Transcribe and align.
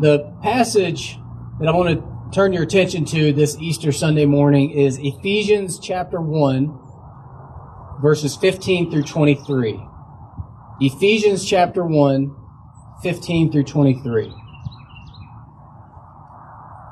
The 0.00 0.32
passage 0.42 1.18
that 1.58 1.68
I 1.68 1.72
want 1.72 1.90
to 1.90 2.30
turn 2.34 2.54
your 2.54 2.62
attention 2.62 3.04
to 3.04 3.34
this 3.34 3.58
Easter 3.58 3.92
Sunday 3.92 4.24
morning 4.24 4.70
is 4.70 4.98
Ephesians 4.98 5.78
chapter 5.78 6.22
1, 6.22 8.00
verses 8.00 8.34
15 8.34 8.90
through 8.90 9.02
23. 9.02 9.78
Ephesians 10.80 11.44
chapter 11.44 11.84
1, 11.84 12.34
15 13.02 13.52
through 13.52 13.64
23. 13.64 14.34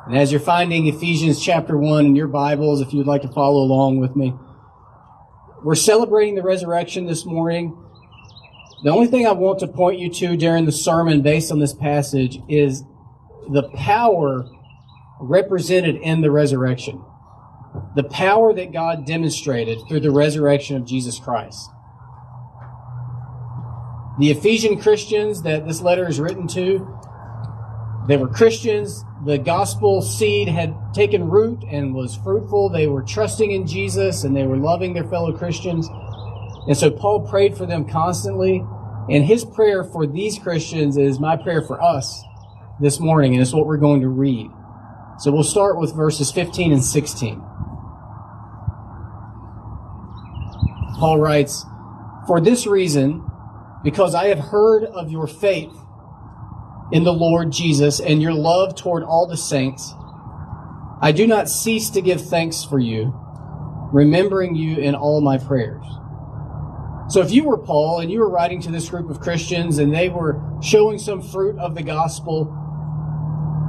And 0.09 0.19
as 0.19 0.31
you're 0.31 0.39
finding 0.39 0.87
Ephesians 0.87 1.43
chapter 1.43 1.79
1 1.79 2.05
in 2.05 2.15
your 2.15 2.29
Bibles, 2.29 2.83
if 2.83 2.93
you'd 2.93 3.07
like 3.07 3.23
to 3.23 3.33
follow 3.33 3.63
along 3.63 4.01
with 4.01 4.17
me, 4.17 4.35
we're 5.65 5.77
celebrating 5.77 6.35
the 6.35 6.43
resurrection 6.43 7.07
this 7.07 7.25
morning. 7.25 7.75
The 8.85 8.91
only 8.91 9.07
thing 9.07 9.27
I 9.27 9.33
want 9.33 9.61
to 9.61 9.67
point 9.67 9.99
you 9.99 10.13
to 10.13 10.37
during 10.37 10.67
the 10.67 10.73
sermon 10.73 11.23
based 11.23 11.51
on 11.51 11.59
this 11.59 11.73
passage 11.73 12.39
is 12.51 12.85
the 13.51 13.69
power 13.75 14.46
represented 15.20 15.97
in 15.97 16.20
the 16.20 16.30
resurrection. 16.30 17.02
The 17.97 18.05
power 18.05 18.52
that 18.55 18.73
God 18.73 19.07
demonstrated 19.07 19.79
through 19.88 20.01
the 20.01 20.11
resurrection 20.11 20.77
of 20.77 20.84
Jesus 20.84 21.19
Christ. 21.19 21.71
The 24.19 24.30
Ephesian 24.30 24.80
Christians 24.80 25.43
that 25.43 25.66
this 25.66 25.80
letter 25.80 26.09
is 26.09 26.19
written 26.19 26.48
to, 26.48 26.98
they 28.09 28.16
were 28.16 28.29
Christians. 28.29 29.05
The 29.27 29.37
gospel 29.37 30.01
seed 30.01 30.49
had 30.49 30.74
taken 30.95 31.29
root 31.29 31.62
and 31.71 31.95
was 31.95 32.16
fruitful. 32.16 32.71
They 32.71 32.87
were 32.87 33.02
trusting 33.02 33.51
in 33.51 33.66
Jesus 33.66 34.24
and 34.24 34.35
they 34.35 34.46
were 34.46 34.57
loving 34.57 34.95
their 34.95 35.05
fellow 35.05 35.37
Christians. 35.37 35.88
And 36.66 36.77
so 36.77 36.91
Paul 36.91 37.29
prayed 37.29 37.57
for 37.57 37.66
them 37.66 37.87
constantly. 37.87 38.65
And 39.10 39.24
his 39.24 39.45
prayer 39.45 39.85
for 39.85 40.07
these 40.07 40.38
Christians 40.38 40.96
is 40.96 41.21
my 41.21 41.37
prayer 41.37 41.62
for 41.62 41.83
us 41.83 42.24
this 42.80 43.00
morning. 43.00 43.34
And 43.34 43.42
it's 43.42 43.52
what 43.52 43.66
we're 43.66 43.77
going 43.77 44.00
to 44.02 44.09
read. 44.09 44.50
So 45.18 45.32
we'll 45.32 45.42
start 45.42 45.78
with 45.78 45.95
verses 45.95 46.30
15 46.30 46.73
and 46.73 46.85
16. 46.85 47.43
Paul 50.98 51.18
writes, 51.18 51.65
For 52.26 52.40
this 52.40 52.66
reason, 52.66 53.24
because 53.82 54.15
I 54.15 54.26
have 54.26 54.38
heard 54.38 54.85
of 54.85 55.10
your 55.10 55.26
faith 55.26 55.74
in 56.93 57.04
the 57.04 57.12
Lord 57.12 57.51
Jesus 57.52 58.01
and 58.01 58.20
your 58.23 58.32
love 58.32 58.74
toward 58.74 59.02
all 59.02 59.26
the 59.26 59.37
saints, 59.37 59.95
I 61.01 61.13
do 61.13 61.26
not 61.26 61.48
cease 61.48 61.90
to 61.90 62.01
give 62.01 62.20
thanks 62.20 62.65
for 62.65 62.80
you, 62.80 63.15
remembering 63.92 64.56
you 64.56 64.78
in 64.78 64.94
all 64.94 65.20
my 65.20 65.38
prayers. 65.38 65.84
So 67.09 67.20
if 67.22 67.31
you 67.31 67.44
were 67.44 67.56
Paul 67.56 68.00
and 68.00 68.10
you 68.10 68.20
were 68.20 68.28
writing 68.28 68.60
to 68.62 68.70
this 68.70 68.91
group 68.91 69.09
of 69.09 69.20
Christians 69.20 69.78
and 69.78 69.94
they 69.94 70.09
were 70.09 70.42
showing 70.62 70.98
some 70.98 71.22
fruit 71.22 71.56
of 71.59 71.75
the 71.75 71.82
gospel, 71.82 72.54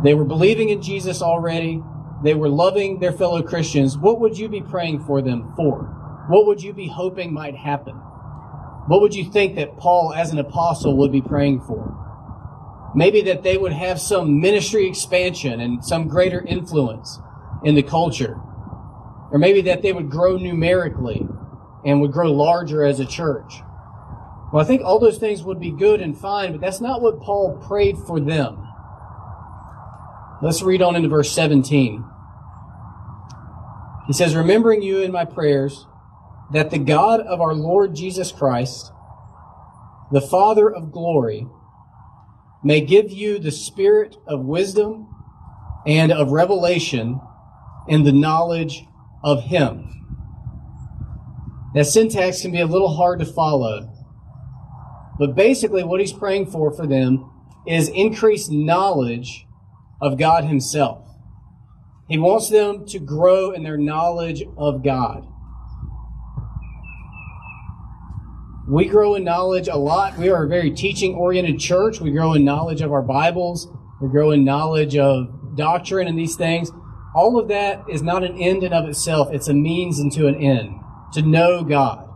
they 0.04 0.14
were 0.14 0.26
believing 0.26 0.70
in 0.70 0.82
Jesus 0.82 1.22
already, 1.22 1.84
they 2.24 2.34
were 2.34 2.50
loving 2.50 3.00
their 3.00 3.12
fellow 3.12 3.42
Christians, 3.42 3.98
what 3.98 4.20
would 4.20 4.38
you 4.38 4.50
be 4.50 4.62
praying 4.62 5.04
for 5.06 5.22
them 5.22 5.54
for? 5.56 5.84
What 6.30 6.46
would 6.46 6.62
you 6.62 6.74
be 6.74 6.88
hoping 6.88 7.34
might 7.34 7.56
happen? 7.56 7.96
What 8.88 9.02
would 9.02 9.14
you 9.14 9.30
think 9.32 9.56
that 9.56 9.78
Paul, 9.78 10.14
as 10.14 10.32
an 10.32 10.40
apostle, 10.40 10.98
would 10.98 11.12
be 11.12 11.22
praying 11.22 11.62
for? 11.62 11.96
Maybe 12.96 13.22
that 13.24 13.44
they 13.44 13.58
would 13.58 13.74
have 13.74 14.00
some 14.00 14.40
ministry 14.40 14.88
expansion 14.88 15.60
and 15.60 15.84
some 15.86 16.08
greater 16.08 16.42
influence 16.42 17.20
in 17.64 17.76
the 17.76 17.84
culture. 17.84 18.40
Or 19.32 19.38
maybe 19.38 19.62
that 19.62 19.82
they 19.82 19.94
would 19.94 20.10
grow 20.10 20.38
numerically 20.38 21.26
and 21.86 22.02
would 22.02 22.12
grow 22.12 22.32
larger 22.32 22.84
as 22.84 23.00
a 23.00 23.06
church. 23.06 23.62
Well, 24.52 24.64
I 24.64 24.66
think 24.66 24.82
all 24.82 24.98
those 24.98 25.20
things 25.20 25.44
would 25.44 25.60
be 25.60 25.72
good 25.72 26.02
and 26.02 26.18
fine, 26.18 26.52
but 26.52 26.62
that's 26.62 26.82
not 26.82 27.02
what 27.02 27.22
Paul 27.22 27.58
prayed 27.68 27.98
for 27.98 28.20
them. 28.20 28.69
Let's 30.42 30.62
read 30.62 30.82
on 30.82 30.96
into 30.96 31.10
verse 31.10 31.32
17. 31.32 32.04
He 34.08 34.14
says, 34.14 34.36
Remembering 34.36 34.82
you 34.82 35.02
in 35.02 35.12
my 35.12 35.26
prayers, 35.26 35.86
that 36.52 36.72
the 36.72 36.80
God 36.80 37.20
of 37.20 37.42
our 37.42 37.54
Lord 37.54 37.94
Jesus 37.94 38.32
Christ, 38.32 38.92
the 40.12 40.22
Father 40.22 40.74
of 40.74 40.92
glory, 40.92 41.46
may 42.64 42.82
give 42.82 43.12
you 43.12 43.38
the 43.38 43.52
spirit 43.52 44.16
of 44.28 44.46
wisdom 44.46 45.14
and 45.86 46.12
of 46.12 46.32
revelation 46.32 47.20
in 47.88 48.04
the 48.04 48.12
knowledge 48.12 48.86
of 49.24 49.44
Him. 49.44 49.86
That 51.74 51.86
syntax 51.86 52.42
can 52.42 52.52
be 52.52 52.62
a 52.62 52.66
little 52.66 52.96
hard 52.96 53.20
to 53.20 53.26
follow. 53.26 53.94
But 55.20 55.36
basically, 55.36 55.84
what 55.84 56.00
he's 56.00 56.14
praying 56.14 56.50
for 56.50 56.72
for 56.72 56.88
them 56.88 57.30
is 57.68 57.90
increased 57.90 58.52
knowledge 58.52 59.46
of 60.02 60.18
God 60.18 60.46
Himself. 60.46 61.06
He 62.08 62.18
wants 62.18 62.50
them 62.50 62.86
to 62.88 63.00
grow 63.00 63.52
in 63.52 63.64
their 63.64 63.78
knowledge 63.78 64.44
of 64.58 64.84
God. 64.84 65.28
We 68.68 68.86
grow 68.86 69.16
in 69.16 69.24
knowledge 69.24 69.68
a 69.68 69.78
lot. 69.78 70.18
We 70.18 70.30
are 70.30 70.44
a 70.44 70.48
very 70.48 70.72
teaching 70.72 71.16
oriented 71.16 71.60
church. 71.60 72.00
We 72.00 72.12
grow 72.12 72.34
in 72.34 72.46
knowledge 72.46 72.82
of 72.82 72.92
our 72.92 73.02
Bibles. 73.02 73.68
We 74.00 74.10
grow 74.10 74.32
in 74.32 74.44
knowledge 74.44 74.96
of 74.96 75.56
doctrine 75.56 76.08
and 76.08 76.18
these 76.18 76.36
things. 76.36 76.72
All 77.16 77.40
of 77.40 77.48
that 77.48 77.84
is 77.90 78.04
not 78.04 78.24
an 78.24 78.40
end 78.40 78.64
in 78.64 78.72
of 78.72 78.88
itself. 78.88 79.30
It's 79.32 79.48
a 79.48 79.54
means 79.54 80.00
into 80.00 80.28
an 80.28 80.36
end 80.36 80.76
to 81.14 81.24
know 81.24 81.64
God. 81.64 82.08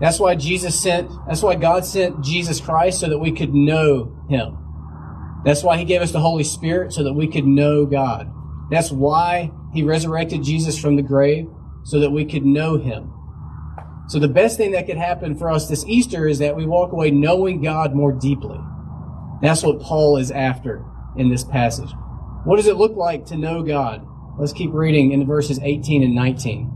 That's 0.00 0.18
why 0.18 0.34
Jesus 0.34 0.78
sent, 0.78 1.10
that's 1.26 1.42
why 1.42 1.54
God 1.54 1.84
sent 1.84 2.22
Jesus 2.22 2.60
Christ 2.60 3.00
so 3.00 3.08
that 3.08 3.18
we 3.18 3.32
could 3.32 3.54
know 3.54 4.26
Him. 4.28 4.65
That's 5.46 5.62
why 5.62 5.78
He 5.78 5.84
gave 5.84 6.02
us 6.02 6.10
the 6.10 6.20
Holy 6.20 6.42
Spirit 6.42 6.92
so 6.92 7.04
that 7.04 7.14
we 7.14 7.28
could 7.28 7.46
know 7.46 7.86
God. 7.86 8.30
That's 8.68 8.90
why 8.90 9.52
He 9.72 9.84
resurrected 9.84 10.42
Jesus 10.42 10.76
from 10.76 10.96
the 10.96 11.02
grave 11.02 11.48
so 11.84 12.00
that 12.00 12.10
we 12.10 12.24
could 12.24 12.44
know 12.44 12.76
Him. 12.76 13.12
So 14.08 14.18
the 14.18 14.26
best 14.28 14.56
thing 14.56 14.72
that 14.72 14.86
could 14.86 14.96
happen 14.96 15.36
for 15.36 15.48
us 15.48 15.68
this 15.68 15.84
Easter 15.86 16.26
is 16.26 16.40
that 16.40 16.56
we 16.56 16.66
walk 16.66 16.90
away 16.90 17.12
knowing 17.12 17.62
God 17.62 17.94
more 17.94 18.10
deeply. 18.12 18.58
That's 19.40 19.62
what 19.62 19.80
Paul 19.80 20.16
is 20.16 20.32
after 20.32 20.84
in 21.16 21.30
this 21.30 21.44
passage. 21.44 21.90
What 22.44 22.56
does 22.56 22.66
it 22.66 22.76
look 22.76 22.96
like 22.96 23.26
to 23.26 23.36
know 23.36 23.62
God? 23.62 24.04
Let's 24.38 24.52
keep 24.52 24.72
reading 24.72 25.12
in 25.12 25.26
verses 25.26 25.60
18 25.62 26.02
and 26.02 26.14
19. 26.14 26.72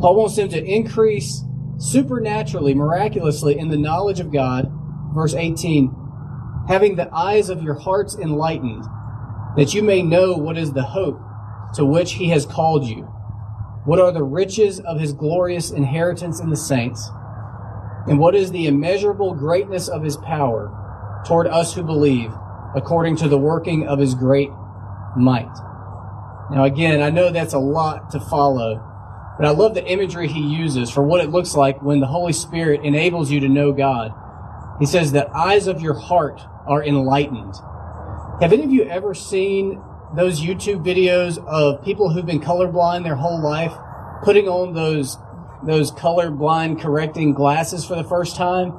Paul 0.00 0.16
wants 0.16 0.34
them 0.36 0.48
to 0.48 0.64
increase 0.64 1.44
supernaturally, 1.78 2.74
miraculously 2.74 3.56
in 3.58 3.68
the 3.68 3.76
knowledge 3.76 4.18
of 4.18 4.32
God. 4.32 4.72
Verse 5.14 5.34
18, 5.34 5.94
having 6.68 6.96
the 6.96 7.12
eyes 7.14 7.48
of 7.48 7.62
your 7.62 7.74
hearts 7.74 8.16
enlightened, 8.16 8.84
that 9.56 9.74
you 9.74 9.82
may 9.82 10.02
know 10.02 10.34
what 10.34 10.58
is 10.58 10.72
the 10.72 10.82
hope 10.82 11.20
to 11.74 11.84
which 11.84 12.12
he 12.12 12.28
has 12.28 12.46
called 12.46 12.84
you 12.84 13.10
what 13.84 13.98
are 13.98 14.12
the 14.12 14.22
riches 14.22 14.78
of 14.80 15.00
his 15.00 15.14
glorious 15.14 15.70
inheritance 15.70 16.38
in 16.38 16.50
the 16.50 16.56
saints? 16.56 17.10
And 18.06 18.18
what 18.18 18.34
is 18.34 18.50
the 18.50 18.66
immeasurable 18.66 19.34
greatness 19.34 19.88
of 19.88 20.02
his 20.02 20.18
power 20.18 21.22
toward 21.26 21.46
us 21.46 21.74
who 21.74 21.82
believe, 21.82 22.30
according 22.74 23.16
to 23.16 23.28
the 23.28 23.38
working 23.38 23.88
of 23.88 23.98
his 23.98 24.14
great 24.14 24.50
might? 25.16 25.50
Now, 26.50 26.64
again, 26.64 27.00
I 27.00 27.08
know 27.08 27.30
that's 27.30 27.54
a 27.54 27.58
lot 27.58 28.10
to 28.10 28.20
follow, 28.20 28.84
but 29.38 29.46
I 29.46 29.50
love 29.50 29.74
the 29.74 29.86
imagery 29.86 30.28
he 30.28 30.40
uses 30.40 30.90
for 30.90 31.02
what 31.02 31.24
it 31.24 31.30
looks 31.30 31.54
like 31.54 31.82
when 31.82 32.00
the 32.00 32.06
Holy 32.06 32.34
Spirit 32.34 32.84
enables 32.84 33.30
you 33.30 33.40
to 33.40 33.48
know 33.48 33.72
God. 33.72 34.12
He 34.80 34.86
says 34.86 35.12
that 35.12 35.30
eyes 35.34 35.66
of 35.66 35.80
your 35.80 35.94
heart 35.94 36.40
are 36.66 36.82
enlightened. 36.82 37.54
Have 38.40 38.52
any 38.52 38.64
of 38.64 38.72
you 38.72 38.84
ever 38.84 39.14
seen 39.14 39.80
those 40.16 40.40
YouTube 40.40 40.84
videos 40.84 41.38
of 41.46 41.84
people 41.84 42.10
who've 42.10 42.26
been 42.26 42.40
colorblind 42.40 43.04
their 43.04 43.14
whole 43.14 43.40
life 43.40 43.72
putting 44.22 44.48
on 44.48 44.74
those 44.74 45.16
those 45.62 45.92
colorblind 45.92 46.80
correcting 46.80 47.34
glasses 47.34 47.84
for 47.84 47.94
the 47.94 48.04
first 48.04 48.34
time. 48.34 48.72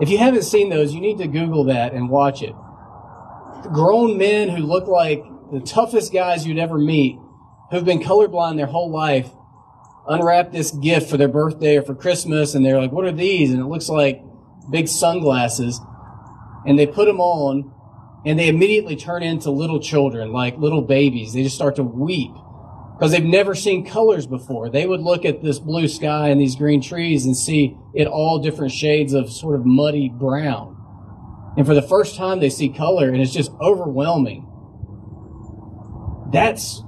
If 0.00 0.10
you 0.10 0.18
haven't 0.18 0.42
seen 0.42 0.68
those, 0.68 0.92
you 0.92 1.00
need 1.00 1.16
to 1.18 1.26
Google 1.26 1.64
that 1.64 1.94
and 1.94 2.10
watch 2.10 2.42
it. 2.42 2.54
Grown 3.72 4.18
men 4.18 4.50
who 4.50 4.58
look 4.58 4.86
like 4.86 5.24
the 5.50 5.60
toughest 5.60 6.12
guys 6.12 6.46
you'd 6.46 6.58
ever 6.58 6.76
meet, 6.76 7.18
who've 7.70 7.84
been 7.84 8.00
colorblind 8.00 8.56
their 8.56 8.66
whole 8.66 8.90
life, 8.90 9.30
unwrap 10.06 10.52
this 10.52 10.70
gift 10.72 11.08
for 11.08 11.16
their 11.16 11.28
birthday 11.28 11.78
or 11.78 11.82
for 11.82 11.94
Christmas, 11.94 12.54
and 12.54 12.64
they're 12.64 12.80
like, 12.80 12.92
"What 12.92 13.06
are 13.06 13.12
these?" 13.12 13.50
And 13.50 13.60
it 13.60 13.66
looks 13.66 13.88
like 13.88 14.22
big 14.70 14.88
sunglasses, 14.88 15.80
and 16.66 16.78
they 16.78 16.86
put 16.86 17.06
them 17.06 17.20
on, 17.20 17.72
and 18.24 18.38
they 18.38 18.48
immediately 18.48 18.96
turn 18.96 19.22
into 19.22 19.50
little 19.50 19.80
children, 19.80 20.32
like 20.32 20.56
little 20.58 20.82
babies. 20.82 21.32
They 21.32 21.42
just 21.42 21.56
start 21.56 21.76
to 21.76 21.82
weep 21.82 22.32
because 23.00 23.12
they've 23.12 23.24
never 23.24 23.54
seen 23.54 23.86
colors 23.86 24.26
before. 24.26 24.68
They 24.68 24.86
would 24.86 25.00
look 25.00 25.24
at 25.24 25.42
this 25.42 25.58
blue 25.58 25.88
sky 25.88 26.28
and 26.28 26.38
these 26.38 26.54
green 26.54 26.82
trees 26.82 27.24
and 27.24 27.34
see 27.34 27.74
it 27.94 28.06
all 28.06 28.38
different 28.38 28.72
shades 28.72 29.14
of 29.14 29.32
sort 29.32 29.58
of 29.58 29.64
muddy 29.64 30.10
brown. 30.10 30.76
And 31.56 31.66
for 31.66 31.74
the 31.74 31.80
first 31.80 32.16
time, 32.16 32.40
they 32.40 32.50
see 32.50 32.68
color 32.68 33.08
and 33.08 33.22
it's 33.22 33.32
just 33.32 33.52
overwhelming. 33.58 34.46
That's 36.30 36.82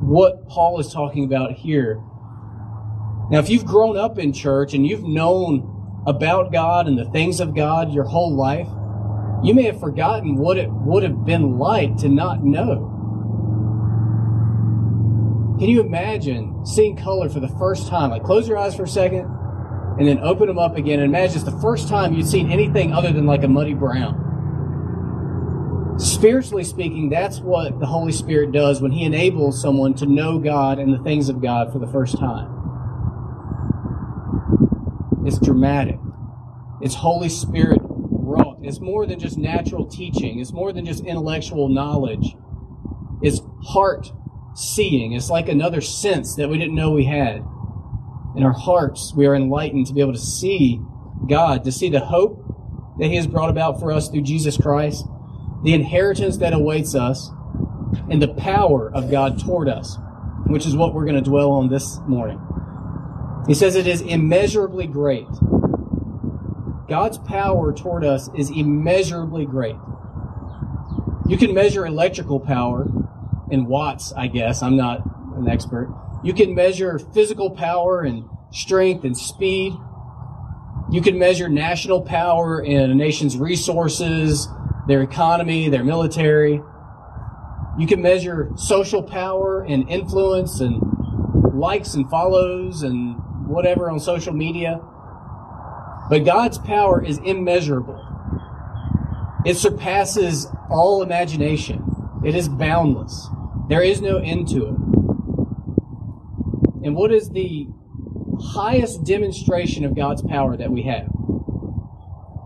what 0.00 0.48
Paul 0.48 0.80
is 0.80 0.92
talking 0.92 1.24
about 1.24 1.52
here. 1.52 2.02
Now, 3.30 3.38
if 3.38 3.48
you've 3.48 3.64
grown 3.64 3.96
up 3.96 4.18
in 4.18 4.32
church 4.32 4.74
and 4.74 4.84
you've 4.84 5.04
known 5.04 5.71
about 6.06 6.52
God 6.52 6.86
and 6.88 6.98
the 6.98 7.04
things 7.06 7.40
of 7.40 7.54
God 7.54 7.92
your 7.92 8.04
whole 8.04 8.34
life, 8.34 8.68
you 9.42 9.54
may 9.54 9.64
have 9.64 9.80
forgotten 9.80 10.36
what 10.36 10.56
it 10.58 10.70
would 10.70 11.02
have 11.02 11.24
been 11.24 11.58
like 11.58 11.96
to 11.98 12.08
not 12.08 12.44
know. 12.44 12.88
Can 15.58 15.68
you 15.68 15.80
imagine 15.80 16.64
seeing 16.66 16.96
color 16.96 17.28
for 17.28 17.40
the 17.40 17.48
first 17.48 17.88
time? 17.88 18.10
Like, 18.10 18.24
close 18.24 18.48
your 18.48 18.58
eyes 18.58 18.74
for 18.74 18.84
a 18.84 18.88
second 18.88 19.26
and 19.98 20.08
then 20.08 20.18
open 20.20 20.48
them 20.48 20.58
up 20.58 20.76
again 20.76 21.00
and 21.00 21.08
imagine 21.08 21.36
it's 21.36 21.44
the 21.44 21.60
first 21.60 21.88
time 21.88 22.14
you've 22.14 22.26
seen 22.26 22.50
anything 22.50 22.92
other 22.92 23.12
than 23.12 23.26
like 23.26 23.44
a 23.44 23.48
muddy 23.48 23.74
brown. 23.74 24.18
Spiritually 25.98 26.64
speaking, 26.64 27.10
that's 27.10 27.38
what 27.38 27.78
the 27.78 27.86
Holy 27.86 28.12
Spirit 28.12 28.50
does 28.50 28.80
when 28.80 28.92
He 28.92 29.04
enables 29.04 29.60
someone 29.60 29.94
to 29.94 30.06
know 30.06 30.38
God 30.38 30.78
and 30.78 30.92
the 30.92 31.02
things 31.04 31.28
of 31.28 31.40
God 31.40 31.72
for 31.72 31.78
the 31.78 31.86
first 31.86 32.18
time. 32.18 32.51
It's 35.24 35.38
dramatic. 35.38 35.98
It's 36.80 36.96
Holy 36.96 37.28
Spirit 37.28 37.80
wrought. 37.82 38.58
It's 38.62 38.80
more 38.80 39.06
than 39.06 39.20
just 39.20 39.38
natural 39.38 39.86
teaching. 39.86 40.40
It's 40.40 40.52
more 40.52 40.72
than 40.72 40.84
just 40.84 41.04
intellectual 41.04 41.68
knowledge. 41.68 42.34
It's 43.22 43.40
heart 43.62 44.12
seeing. 44.54 45.12
It's 45.12 45.30
like 45.30 45.48
another 45.48 45.80
sense 45.80 46.34
that 46.36 46.48
we 46.48 46.58
didn't 46.58 46.74
know 46.74 46.90
we 46.90 47.04
had. 47.04 47.44
In 48.34 48.42
our 48.42 48.52
hearts, 48.52 49.12
we 49.14 49.26
are 49.26 49.34
enlightened 49.34 49.86
to 49.86 49.94
be 49.94 50.00
able 50.00 50.12
to 50.12 50.18
see 50.18 50.80
God, 51.28 51.64
to 51.64 51.72
see 51.72 51.88
the 51.88 52.00
hope 52.00 52.38
that 52.98 53.06
He 53.06 53.16
has 53.16 53.26
brought 53.26 53.50
about 53.50 53.78
for 53.78 53.92
us 53.92 54.08
through 54.08 54.22
Jesus 54.22 54.56
Christ, 54.56 55.06
the 55.62 55.74
inheritance 55.74 56.38
that 56.38 56.52
awaits 56.52 56.94
us, 56.94 57.30
and 58.10 58.20
the 58.20 58.34
power 58.34 58.90
of 58.92 59.10
God 59.10 59.38
toward 59.38 59.68
us, 59.68 59.98
which 60.46 60.66
is 60.66 60.74
what 60.74 60.94
we're 60.94 61.04
going 61.04 61.22
to 61.22 61.30
dwell 61.30 61.50
on 61.52 61.68
this 61.68 61.98
morning. 62.08 62.40
He 63.46 63.54
says 63.54 63.74
it 63.74 63.86
is 63.86 64.00
immeasurably 64.00 64.86
great. 64.86 65.26
God's 66.88 67.18
power 67.18 67.72
toward 67.72 68.04
us 68.04 68.28
is 68.36 68.50
immeasurably 68.50 69.46
great. 69.46 69.76
You 71.26 71.36
can 71.36 71.54
measure 71.54 71.86
electrical 71.86 72.38
power 72.38 72.86
in 73.50 73.66
watts, 73.66 74.12
I 74.12 74.26
guess. 74.26 74.62
I'm 74.62 74.76
not 74.76 75.04
an 75.36 75.48
expert. 75.48 75.92
You 76.22 76.34
can 76.34 76.54
measure 76.54 76.98
physical 76.98 77.50
power 77.50 78.02
and 78.02 78.24
strength 78.52 79.04
and 79.04 79.16
speed. 79.16 79.72
You 80.90 81.00
can 81.00 81.18
measure 81.18 81.48
national 81.48 82.02
power 82.02 82.62
in 82.62 82.90
a 82.90 82.94
nation's 82.94 83.36
resources, 83.38 84.48
their 84.86 85.02
economy, 85.02 85.68
their 85.68 85.84
military. 85.84 86.62
You 87.78 87.86
can 87.86 88.02
measure 88.02 88.50
social 88.56 89.02
power 89.02 89.62
and 89.62 89.88
influence 89.88 90.60
and 90.60 90.80
likes 91.54 91.94
and 91.94 92.08
follows 92.10 92.82
and 92.82 93.21
whatever 93.52 93.90
on 93.90 94.00
social 94.00 94.32
media. 94.32 94.80
But 96.10 96.24
God's 96.24 96.58
power 96.58 97.04
is 97.04 97.18
immeasurable. 97.18 98.00
It 99.44 99.56
surpasses 99.56 100.46
all 100.70 101.02
imagination. 101.02 101.84
It 102.24 102.34
is 102.34 102.48
boundless. 102.48 103.28
There 103.68 103.82
is 103.82 104.00
no 104.00 104.18
end 104.18 104.48
to 104.48 104.66
it. 104.66 104.76
And 106.84 106.96
what 106.96 107.12
is 107.12 107.30
the 107.30 107.68
highest 108.40 109.04
demonstration 109.04 109.84
of 109.84 109.94
God's 109.96 110.22
power 110.22 110.56
that 110.56 110.70
we 110.70 110.82
have? 110.82 111.08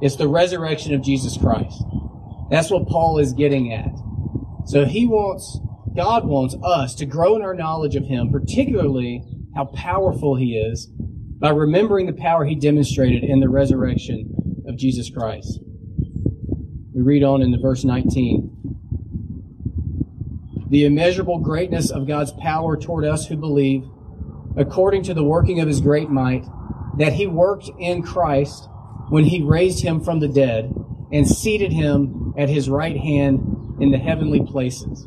It's 0.03 0.17
the 0.17 0.29
resurrection 0.29 0.95
of 0.95 1.03
Jesus 1.03 1.37
Christ. 1.39 1.83
That's 2.51 2.71
what 2.71 2.87
Paul 2.87 3.19
is 3.19 3.33
getting 3.33 3.73
at. 3.73 3.93
So 4.67 4.85
he 4.85 5.07
wants, 5.07 5.59
God 5.95 6.27
wants 6.27 6.55
us 6.63 6.95
to 6.97 7.07
grow 7.07 7.37
in 7.37 7.43
our 7.43 7.55
knowledge 7.55 7.97
of 7.97 8.05
him, 8.05 8.31
particularly 8.31 9.23
how 9.55 9.67
powerful 9.67 10.37
he 10.37 10.57
is, 10.57 10.91
by 11.39 11.51
remembering 11.51 12.07
the 12.07 12.13
power 12.13 12.45
he 12.45 12.55
demonstrated 12.55 13.23
in 13.25 13.41
the 13.41 13.49
resurrection 13.49 14.65
of 14.67 14.77
Jesus 14.77 15.11
Christ. 15.11 15.61
We 16.95 17.03
read 17.03 17.23
on 17.23 17.43
in 17.43 17.51
the 17.51 17.59
verse 17.59 17.85
19. 17.85 18.53
The 20.69 20.85
immeasurable 20.85 21.39
greatness 21.39 21.91
of 21.91 22.09
God's 22.09 22.33
power 22.33 22.77
toward 22.77 23.05
us 23.05 23.27
who 23.27 23.37
believe 23.37 23.85
according 24.57 25.03
to 25.05 25.15
the 25.15 25.23
working 25.23 25.61
of 25.61 25.69
his 25.69 25.81
great 25.81 26.09
might, 26.09 26.45
that 26.99 27.13
he 27.13 27.27
worked 27.27 27.71
in 27.79 28.03
Christ 28.03 28.69
when 29.11 29.25
he 29.25 29.43
raised 29.43 29.83
him 29.83 30.03
from 30.03 30.21
the 30.21 30.29
dead 30.29 30.75
and 31.13 31.29
seated 31.29 31.73
him 31.73 32.35
at 32.37 32.49
his 32.49 32.69
right 32.69 32.97
hand 32.97 33.77
in 33.81 33.91
the 33.91 33.99
heavenly 33.99 34.41
places. 34.41 35.07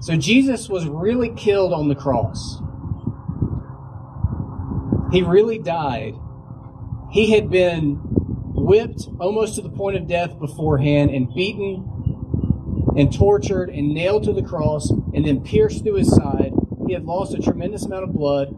So 0.00 0.16
Jesus 0.16 0.68
was 0.68 0.86
really 0.86 1.30
killed 1.30 1.72
on 1.72 1.88
the 1.88 1.94
cross. 1.94 2.60
He 5.16 5.22
really 5.22 5.58
died. 5.58 6.14
He 7.10 7.30
had 7.30 7.48
been 7.48 7.98
whipped 8.54 9.08
almost 9.18 9.54
to 9.54 9.62
the 9.62 9.70
point 9.70 9.96
of 9.96 10.06
death 10.06 10.38
beforehand 10.38 11.10
and 11.10 11.32
beaten 11.32 12.94
and 12.98 13.10
tortured 13.10 13.70
and 13.70 13.94
nailed 13.94 14.24
to 14.24 14.34
the 14.34 14.42
cross 14.42 14.90
and 14.90 15.24
then 15.24 15.40
pierced 15.40 15.84
through 15.84 15.94
his 15.94 16.14
side 16.14 16.52
he 16.86 16.92
had 16.92 17.04
lost 17.04 17.34
a 17.34 17.38
tremendous 17.38 17.84
amount 17.84 18.04
of 18.04 18.12
blood, 18.12 18.48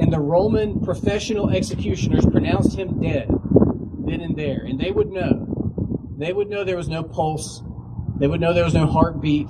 and 0.00 0.12
the 0.12 0.18
Roman 0.18 0.80
professional 0.80 1.50
executioners 1.50 2.26
pronounced 2.26 2.76
him 2.76 3.00
dead 3.00 3.28
then 4.06 4.20
and 4.20 4.36
there. 4.36 4.64
And 4.64 4.80
they 4.80 4.90
would 4.90 5.10
know. 5.10 5.46
They 6.18 6.32
would 6.32 6.50
know 6.50 6.64
there 6.64 6.76
was 6.76 6.88
no 6.88 7.04
pulse. 7.04 7.62
They 8.18 8.26
would 8.26 8.40
know 8.40 8.52
there 8.52 8.64
was 8.64 8.74
no 8.74 8.86
heartbeat. 8.86 9.48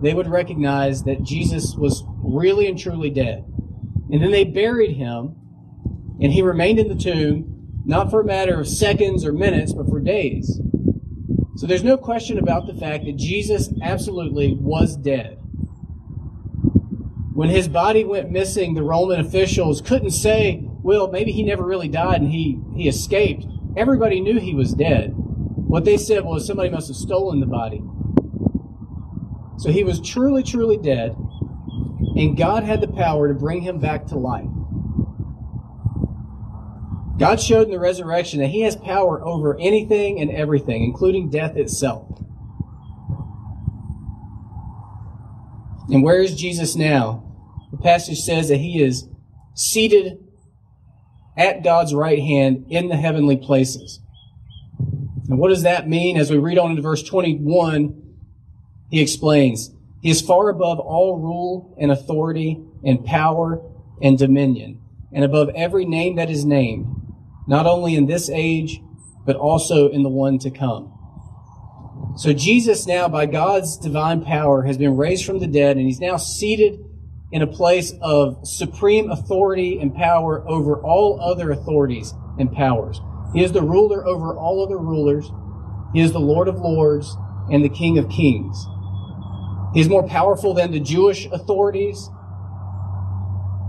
They 0.00 0.14
would 0.14 0.28
recognize 0.28 1.02
that 1.02 1.24
Jesus 1.24 1.74
was 1.76 2.04
really 2.22 2.68
and 2.68 2.78
truly 2.78 3.10
dead. 3.10 3.44
And 4.10 4.22
then 4.22 4.30
they 4.30 4.44
buried 4.44 4.96
him, 4.96 5.36
and 6.20 6.32
he 6.32 6.42
remained 6.42 6.78
in 6.78 6.88
the 6.88 6.94
tomb, 6.94 7.82
not 7.84 8.10
for 8.10 8.20
a 8.20 8.24
matter 8.24 8.58
of 8.58 8.68
seconds 8.68 9.24
or 9.24 9.32
minutes, 9.32 9.72
but 9.72 9.88
for 9.88 10.00
days. 10.00 10.60
So 11.56 11.66
there's 11.66 11.84
no 11.84 11.96
question 11.96 12.38
about 12.38 12.66
the 12.66 12.74
fact 12.74 13.04
that 13.04 13.16
Jesus 13.16 13.70
absolutely 13.82 14.54
was 14.54 14.96
dead. 14.96 15.38
When 17.32 17.48
his 17.50 17.68
body 17.68 18.04
went 18.04 18.30
missing, 18.30 18.74
the 18.74 18.82
Roman 18.82 19.20
officials 19.20 19.80
couldn't 19.80 20.10
say, 20.10 20.62
well, 20.82 21.10
maybe 21.10 21.32
he 21.32 21.42
never 21.42 21.64
really 21.64 21.88
died 21.88 22.20
and 22.20 22.30
he, 22.30 22.60
he 22.74 22.88
escaped. 22.88 23.44
Everybody 23.76 24.20
knew 24.20 24.38
he 24.38 24.54
was 24.54 24.72
dead. 24.72 25.12
What 25.14 25.84
they 25.84 25.96
said 25.98 26.24
was 26.24 26.46
somebody 26.46 26.70
must 26.70 26.88
have 26.88 26.96
stolen 26.96 27.40
the 27.40 27.46
body. 27.46 27.82
So 29.58 29.70
he 29.70 29.84
was 29.84 30.00
truly, 30.00 30.42
truly 30.42 30.76
dead, 30.76 31.16
and 32.16 32.36
God 32.36 32.64
had 32.64 32.80
the 32.80 32.88
power 32.88 33.28
to 33.28 33.34
bring 33.34 33.62
him 33.62 33.80
back 33.80 34.06
to 34.06 34.16
life. 34.16 34.48
God 37.18 37.40
showed 37.40 37.64
in 37.64 37.70
the 37.70 37.78
resurrection 37.78 38.40
that 38.40 38.48
he 38.48 38.60
has 38.62 38.76
power 38.76 39.24
over 39.24 39.58
anything 39.58 40.20
and 40.20 40.30
everything, 40.30 40.84
including 40.84 41.30
death 41.30 41.56
itself. 41.56 42.20
And 45.88 46.02
where 46.02 46.20
is 46.20 46.34
Jesus 46.34 46.76
now? 46.76 47.22
The 47.70 47.78
passage 47.78 48.20
says 48.20 48.48
that 48.48 48.58
he 48.58 48.82
is 48.82 49.08
seated 49.54 50.18
at 51.36 51.62
God's 51.62 51.94
right 51.94 52.18
hand 52.18 52.66
in 52.68 52.88
the 52.88 52.96
heavenly 52.96 53.36
places. 53.36 54.00
And 55.28 55.38
what 55.38 55.48
does 55.48 55.62
that 55.62 55.88
mean? 55.88 56.16
As 56.16 56.30
we 56.30 56.38
read 56.38 56.58
on 56.58 56.70
into 56.70 56.82
verse 56.82 57.02
21, 57.02 58.02
he 58.90 59.00
explains, 59.00 59.70
He 60.02 60.10
is 60.10 60.20
far 60.20 60.48
above 60.48 60.78
all 60.78 61.18
rule 61.18 61.74
and 61.80 61.90
authority 61.90 62.60
and 62.84 63.04
power 63.04 63.60
and 64.00 64.18
dominion, 64.18 64.80
and 65.12 65.24
above 65.24 65.50
every 65.54 65.84
name 65.84 66.16
that 66.16 66.30
is 66.30 66.44
named, 66.44 66.95
not 67.46 67.66
only 67.66 67.94
in 67.94 68.06
this 68.06 68.28
age, 68.28 68.80
but 69.24 69.36
also 69.36 69.88
in 69.88 70.02
the 70.02 70.08
one 70.08 70.38
to 70.38 70.50
come. 70.50 70.92
So 72.16 72.32
Jesus 72.32 72.86
now, 72.86 73.08
by 73.08 73.26
God's 73.26 73.76
divine 73.76 74.24
power, 74.24 74.62
has 74.62 74.78
been 74.78 74.96
raised 74.96 75.24
from 75.24 75.38
the 75.38 75.46
dead, 75.46 75.76
and 75.76 75.86
he's 75.86 76.00
now 76.00 76.16
seated 76.16 76.78
in 77.32 77.42
a 77.42 77.46
place 77.46 77.92
of 78.00 78.46
supreme 78.46 79.10
authority 79.10 79.78
and 79.78 79.94
power 79.94 80.46
over 80.48 80.80
all 80.80 81.20
other 81.20 81.50
authorities 81.50 82.14
and 82.38 82.52
powers. 82.52 83.00
He 83.34 83.42
is 83.42 83.52
the 83.52 83.62
ruler 83.62 84.06
over 84.06 84.34
all 84.36 84.64
other 84.64 84.78
rulers. 84.78 85.30
He 85.92 86.00
is 86.00 86.12
the 86.12 86.20
Lord 86.20 86.48
of 86.48 86.58
lords 86.58 87.16
and 87.50 87.64
the 87.64 87.68
King 87.68 87.98
of 87.98 88.08
kings. 88.08 88.66
He 89.74 89.80
is 89.80 89.88
more 89.88 90.06
powerful 90.06 90.54
than 90.54 90.70
the 90.70 90.80
Jewish 90.80 91.26
authorities 91.26 92.08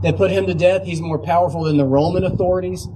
that 0.04 0.16
put 0.16 0.32
him 0.32 0.46
to 0.46 0.54
death. 0.54 0.84
He's 0.86 1.02
more 1.02 1.20
powerful 1.20 1.64
than 1.64 1.78
the 1.78 1.86
Roman 1.86 2.24
authorities 2.24 2.88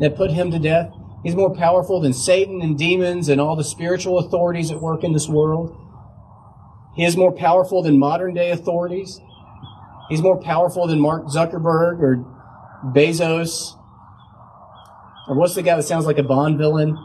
that 0.00 0.16
put 0.16 0.30
him 0.30 0.50
to 0.50 0.58
death. 0.58 0.92
He's 1.24 1.34
more 1.34 1.54
powerful 1.54 2.00
than 2.00 2.12
Satan 2.12 2.62
and 2.62 2.78
demons 2.78 3.28
and 3.28 3.40
all 3.40 3.56
the 3.56 3.64
spiritual 3.64 4.18
authorities 4.18 4.70
at 4.70 4.80
work 4.80 5.02
in 5.02 5.12
this 5.12 5.28
world. 5.28 5.76
He 6.94 7.04
is 7.04 7.16
more 7.16 7.32
powerful 7.32 7.82
than 7.82 7.98
modern 7.98 8.34
day 8.34 8.50
authorities. 8.50 9.20
He's 10.08 10.22
more 10.22 10.40
powerful 10.40 10.86
than 10.86 11.00
Mark 11.00 11.26
Zuckerberg 11.26 12.00
or 12.00 12.16
Bezos. 12.94 13.76
Or 15.28 15.36
what's 15.36 15.54
the 15.54 15.62
guy 15.62 15.76
that 15.76 15.82
sounds 15.82 16.06
like 16.06 16.18
a 16.18 16.22
Bond 16.22 16.56
villain? 16.58 16.96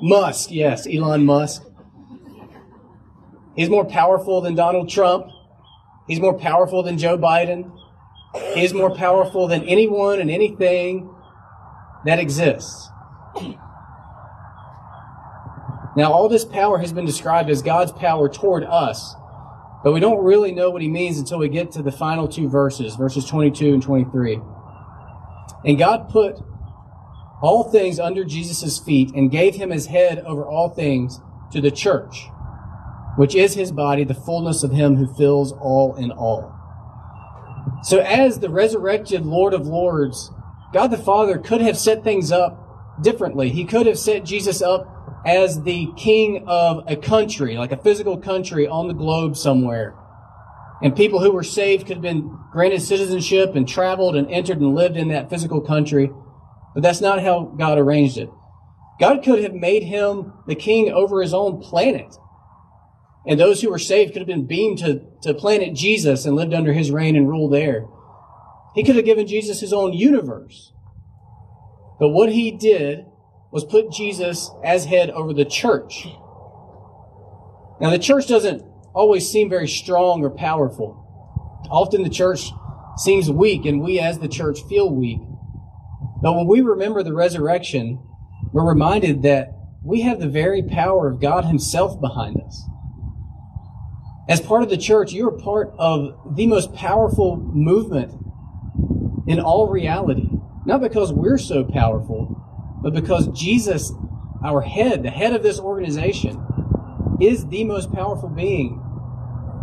Musk, 0.00 0.50
yes, 0.52 0.86
Elon 0.86 1.24
Musk. 1.24 1.62
He's 3.56 3.68
more 3.68 3.84
powerful 3.84 4.40
than 4.40 4.54
Donald 4.54 4.88
Trump. 4.88 5.26
He's 6.06 6.20
more 6.20 6.38
powerful 6.38 6.82
than 6.82 6.98
Joe 6.98 7.18
Biden. 7.18 7.72
Is 8.56 8.74
more 8.74 8.94
powerful 8.94 9.46
than 9.46 9.62
anyone 9.64 10.20
and 10.20 10.30
anything 10.30 11.14
that 12.04 12.18
exists. 12.18 12.88
Now, 15.96 16.12
all 16.12 16.28
this 16.28 16.44
power 16.44 16.78
has 16.78 16.92
been 16.92 17.04
described 17.04 17.50
as 17.50 17.62
God's 17.62 17.92
power 17.92 18.28
toward 18.28 18.64
us, 18.64 19.14
but 19.82 19.92
we 19.92 20.00
don't 20.00 20.22
really 20.22 20.52
know 20.52 20.70
what 20.70 20.82
he 20.82 20.88
means 20.88 21.18
until 21.18 21.38
we 21.38 21.48
get 21.48 21.72
to 21.72 21.82
the 21.82 21.92
final 21.92 22.28
two 22.28 22.48
verses, 22.48 22.94
verses 22.94 23.24
22 23.24 23.74
and 23.74 23.82
23. 23.82 24.40
And 25.64 25.78
God 25.78 26.08
put 26.08 26.38
all 27.42 27.70
things 27.70 27.98
under 27.98 28.24
Jesus' 28.24 28.78
feet 28.78 29.12
and 29.14 29.30
gave 29.30 29.54
him 29.54 29.70
his 29.70 29.86
head 29.86 30.20
over 30.20 30.44
all 30.44 30.68
things 30.68 31.20
to 31.52 31.60
the 31.60 31.70
church, 31.70 32.26
which 33.16 33.34
is 33.34 33.54
his 33.54 33.72
body, 33.72 34.04
the 34.04 34.14
fullness 34.14 34.62
of 34.62 34.72
him 34.72 34.96
who 34.96 35.12
fills 35.14 35.52
all 35.52 35.94
in 35.96 36.10
all. 36.10 36.57
So, 37.82 38.00
as 38.00 38.40
the 38.40 38.50
resurrected 38.50 39.24
Lord 39.24 39.54
of 39.54 39.66
Lords, 39.66 40.30
God 40.72 40.88
the 40.88 40.98
Father 40.98 41.38
could 41.38 41.60
have 41.60 41.78
set 41.78 42.04
things 42.04 42.32
up 42.32 43.00
differently. 43.02 43.50
He 43.50 43.64
could 43.64 43.86
have 43.86 43.98
set 43.98 44.24
Jesus 44.24 44.60
up 44.60 45.22
as 45.24 45.62
the 45.62 45.88
king 45.96 46.44
of 46.46 46.84
a 46.86 46.96
country, 46.96 47.56
like 47.56 47.72
a 47.72 47.76
physical 47.76 48.18
country 48.18 48.66
on 48.66 48.88
the 48.88 48.94
globe 48.94 49.36
somewhere. 49.36 49.94
And 50.82 50.94
people 50.94 51.20
who 51.20 51.32
were 51.32 51.42
saved 51.42 51.86
could 51.86 51.96
have 51.96 52.02
been 52.02 52.38
granted 52.52 52.82
citizenship 52.82 53.56
and 53.56 53.66
traveled 53.66 54.16
and 54.16 54.30
entered 54.30 54.60
and 54.60 54.74
lived 54.74 54.96
in 54.96 55.08
that 55.08 55.30
physical 55.30 55.60
country. 55.60 56.10
But 56.74 56.82
that's 56.82 57.00
not 57.00 57.22
how 57.22 57.54
God 57.58 57.78
arranged 57.78 58.18
it. 58.18 58.30
God 59.00 59.22
could 59.22 59.42
have 59.42 59.54
made 59.54 59.84
him 59.84 60.32
the 60.46 60.54
king 60.54 60.90
over 60.90 61.20
his 61.22 61.34
own 61.34 61.60
planet. 61.60 62.16
And 63.28 63.38
those 63.38 63.60
who 63.60 63.70
were 63.70 63.78
saved 63.78 64.14
could 64.14 64.22
have 64.22 64.26
been 64.26 64.46
beamed 64.46 64.78
to, 64.78 65.02
to 65.20 65.34
planet 65.34 65.74
Jesus 65.74 66.24
and 66.24 66.34
lived 66.34 66.54
under 66.54 66.72
his 66.72 66.90
reign 66.90 67.14
and 67.14 67.28
rule 67.28 67.50
there. 67.50 67.86
He 68.74 68.82
could 68.82 68.96
have 68.96 69.04
given 69.04 69.26
Jesus 69.26 69.60
his 69.60 69.72
own 69.72 69.92
universe. 69.92 70.72
But 72.00 72.08
what 72.08 72.32
he 72.32 72.50
did 72.50 73.04
was 73.52 73.64
put 73.64 73.92
Jesus 73.92 74.50
as 74.64 74.86
head 74.86 75.10
over 75.10 75.34
the 75.34 75.44
church. 75.44 76.06
Now, 77.82 77.90
the 77.90 77.98
church 77.98 78.26
doesn't 78.28 78.62
always 78.94 79.30
seem 79.30 79.50
very 79.50 79.68
strong 79.68 80.24
or 80.24 80.30
powerful. 80.30 81.04
Often 81.70 82.04
the 82.04 82.08
church 82.08 82.50
seems 82.96 83.30
weak, 83.30 83.66
and 83.66 83.82
we 83.82 83.98
as 84.00 84.18
the 84.18 84.28
church 84.28 84.60
feel 84.70 84.90
weak. 84.90 85.20
But 86.22 86.34
when 86.34 86.46
we 86.46 86.62
remember 86.62 87.02
the 87.02 87.12
resurrection, 87.12 88.02
we're 88.52 88.66
reminded 88.66 89.22
that 89.22 89.52
we 89.84 90.00
have 90.00 90.18
the 90.18 90.28
very 90.28 90.62
power 90.62 91.08
of 91.08 91.20
God 91.20 91.44
Himself 91.44 92.00
behind 92.00 92.40
us. 92.40 92.64
As 94.28 94.40
part 94.40 94.62
of 94.62 94.68
the 94.68 94.76
church, 94.76 95.12
you 95.12 95.26
are 95.26 95.38
part 95.38 95.72
of 95.78 96.36
the 96.36 96.46
most 96.46 96.74
powerful 96.74 97.36
movement 97.36 98.12
in 99.26 99.40
all 99.40 99.68
reality. 99.68 100.28
Not 100.66 100.82
because 100.82 101.12
we're 101.12 101.38
so 101.38 101.64
powerful, 101.64 102.36
but 102.82 102.92
because 102.92 103.28
Jesus, 103.28 103.90
our 104.44 104.60
head, 104.60 105.02
the 105.02 105.10
head 105.10 105.34
of 105.34 105.42
this 105.42 105.58
organization, 105.58 106.44
is 107.20 107.46
the 107.46 107.64
most 107.64 107.90
powerful 107.90 108.28
being 108.28 108.82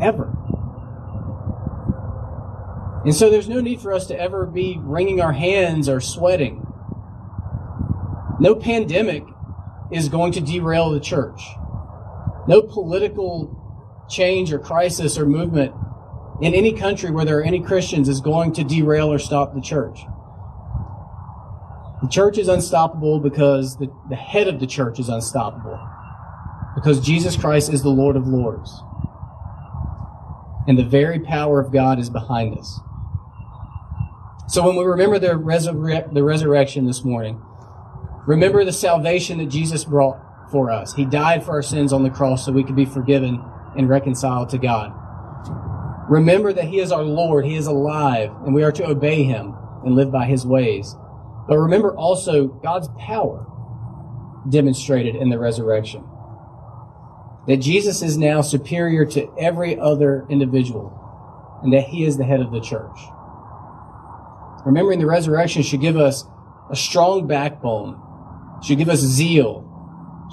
ever. 0.02 0.36
And 3.06 3.14
so 3.14 3.30
there's 3.30 3.48
no 3.48 3.62
need 3.62 3.82
for 3.82 3.94
us 3.94 4.08
to 4.08 4.20
ever 4.20 4.48
be 4.48 4.80
wringing 4.82 5.22
our 5.22 5.34
hands 5.34 5.88
or 5.88 6.02
sweating. 6.02 6.66
No 8.40 8.56
pandemic 8.56 9.24
is 9.92 10.10
going 10.10 10.34
to 10.34 10.42
derail 10.42 10.90
the 10.90 11.00
church. 11.00 11.40
No 12.48 12.64
political 12.64 13.55
change 14.10 14.52
or 14.54 14.60
crisis 14.60 15.18
or 15.18 15.26
movement 15.26 15.74
in 16.42 16.54
any 16.54 16.74
country 16.74 17.12
where 17.12 17.26
there 17.26 17.40
are 17.40 17.44
any 17.44 17.62
Christians 17.62 18.10
is 18.10 18.20
going 18.20 18.54
to 18.54 18.64
derail 18.64 19.12
or 19.12 19.20
stop 19.20 19.54
the 19.54 19.62
church. 19.62 20.02
The 22.02 22.10
church 22.10 22.38
is 22.38 22.48
unstoppable 22.48 23.20
because 23.20 23.78
the, 23.78 23.92
the 24.10 24.16
head 24.16 24.48
of 24.48 24.60
the 24.60 24.68
church 24.68 25.00
is 25.00 25.10
unstoppable. 25.10 25.80
Because 26.76 27.00
Jesus 27.00 27.38
Christ 27.38 27.72
is 27.72 27.84
the 27.84 27.90
Lord 27.90 28.18
of 28.18 28.28
Lords. 28.28 28.82
And 30.68 30.78
the 30.78 30.84
very 30.84 31.20
power 31.20 31.60
of 31.60 31.72
God 31.72 32.00
is 32.00 32.10
behind 32.10 32.58
us. 32.58 32.80
So 34.48 34.66
when 34.68 34.76
we 34.76 34.84
remember 34.84 35.20
the, 35.20 35.30
resurre- 35.30 36.14
the 36.14 36.24
resurrection 36.24 36.86
this 36.86 37.04
morning, 37.04 37.42
remember 38.28 38.66
the 38.66 38.74
salvation 38.74 39.38
that 39.38 39.48
Jesus 39.48 39.86
brought 39.86 40.20
for 40.52 40.70
us. 40.70 40.94
He 40.94 41.06
died 41.06 41.44
for 41.44 41.52
our 41.52 41.64
sins 41.64 41.94
on 41.94 42.04
the 42.04 42.10
cross 42.10 42.46
so 42.46 42.52
we 42.52 42.64
could 42.64 42.76
be 42.76 42.86
forgiven 42.86 43.44
and 43.77 43.89
reconciled 43.89 44.50
to 44.50 44.58
God. 44.58 44.94
Remember 46.10 46.53
that 46.53 46.65
He 46.65 46.79
is 46.79 46.91
our 46.91 47.03
Lord. 47.03 47.46
He 47.46 47.55
is 47.55 47.67
alive, 47.67 48.32
and 48.46 48.53
we 48.53 48.63
are 48.63 48.72
to 48.72 48.86
obey 48.86 49.24
Him 49.24 49.55
and 49.84 49.96
live 49.96 50.12
by 50.12 50.25
His 50.25 50.46
ways. 50.46 50.96
But 51.48 51.58
remember 51.58 51.96
also 51.96 52.48
God's 52.48 52.89
power 53.00 53.46
demonstrated 54.50 55.15
in 55.15 55.29
the 55.29 55.39
resurrection. 55.39 56.03
That 57.48 57.58
Jesus 57.58 58.01
is 58.01 58.17
now 58.17 58.41
superior 58.41 59.05
to 59.08 59.32
every 59.38 59.79
other 59.79 60.25
individual, 60.29 61.60
and 61.63 61.74
that 61.74 61.84
He 61.84 62.03
is 62.03 62.17
the 62.17 62.24
head 62.24 62.39
of 62.39 62.51
the 62.51 62.62
church. 62.62 62.98
Remembering 64.65 65.00
the 65.00 65.05
resurrection 65.05 65.62
should 65.62 65.82
give 65.82 65.98
us 65.98 66.25
a 66.72 66.75
strong 66.75 67.27
backbone, 67.27 68.01
should 68.63 68.77
give 68.79 68.89
us 68.89 69.00
zeal, 69.00 69.65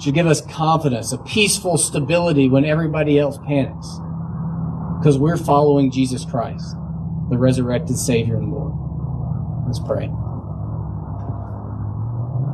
should 0.01 0.13
give 0.13 0.27
us 0.27 0.41
confidence, 0.41 1.11
a 1.11 1.17
peaceful 1.19 1.77
stability 1.77 2.49
when 2.49 2.65
everybody 2.65 3.19
else 3.19 3.37
panics. 3.45 3.99
Because 4.99 5.17
we're 5.17 5.37
following 5.37 5.91
Jesus 5.91 6.25
Christ, 6.25 6.75
the 7.29 7.37
resurrected 7.37 7.97
Savior 7.97 8.37
and 8.37 8.51
Lord. 8.51 8.73
Let's 9.67 9.79
pray. 9.79 10.07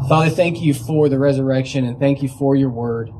Father, 0.07 0.29
thank 0.29 0.61
you 0.61 0.73
for 0.73 1.09
the 1.09 1.19
resurrection 1.19 1.85
and 1.85 1.99
thank 1.99 2.23
you 2.23 2.29
for 2.29 2.55
your 2.55 2.69
word. 2.69 3.11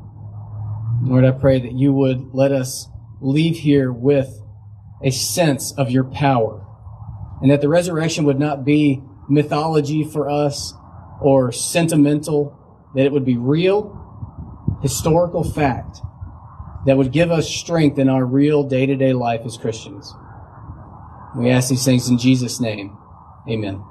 Lord, 1.02 1.24
I 1.24 1.30
pray 1.30 1.60
that 1.60 1.72
you 1.72 1.92
would 1.92 2.34
let 2.34 2.52
us 2.52 2.88
leave 3.20 3.56
here 3.56 3.92
with 3.92 4.42
a 5.02 5.10
sense 5.10 5.72
of 5.72 5.90
your 5.90 6.04
power 6.04 6.66
and 7.40 7.50
that 7.50 7.60
the 7.60 7.68
resurrection 7.68 8.24
would 8.24 8.38
not 8.38 8.64
be 8.64 9.02
mythology 9.28 10.04
for 10.04 10.28
us 10.28 10.74
or 11.20 11.52
sentimental, 11.52 12.90
that 12.94 13.06
it 13.06 13.12
would 13.12 13.24
be 13.24 13.36
real, 13.36 13.96
historical 14.82 15.44
fact 15.44 16.00
that 16.86 16.96
would 16.96 17.12
give 17.12 17.30
us 17.30 17.48
strength 17.48 17.98
in 17.98 18.08
our 18.08 18.24
real 18.24 18.62
day 18.62 18.86
to 18.86 18.96
day 18.96 19.12
life 19.12 19.42
as 19.44 19.56
Christians. 19.56 20.14
We 21.36 21.50
ask 21.50 21.68
these 21.68 21.84
things 21.84 22.08
in 22.08 22.18
Jesus' 22.18 22.60
name. 22.60 22.96
Amen. 23.48 23.84